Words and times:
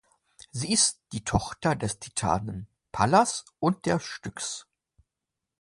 Sie 0.49 0.73
ist 0.73 0.99
die 1.11 1.23
Tochter 1.23 1.75
des 1.75 1.99
Titanen 1.99 2.65
Pallas 2.91 3.45
und 3.59 3.85
der 3.85 3.99
Styx. 3.99 4.65